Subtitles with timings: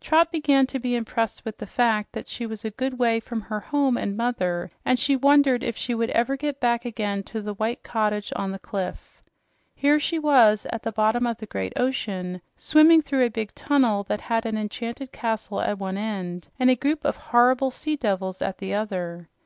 [0.00, 3.42] Trot began to be impressed with the fact that she was a good way from
[3.42, 7.42] her home and mother, and she wondered if she would ever get back again to
[7.42, 9.22] the white cottage on the cliff.
[9.74, 14.02] Here she was, at the bottom of the great ocean, swimming through a big tunnel
[14.04, 18.40] that had an enchanted castle at the end, and a group of horrible sea devils
[18.40, 19.28] at the other!